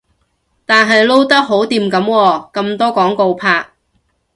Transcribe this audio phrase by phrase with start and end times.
[0.65, 3.67] 但係撈得好掂噉喎，咁多廣告拍